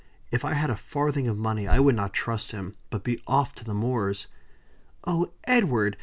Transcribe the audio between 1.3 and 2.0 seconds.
money I would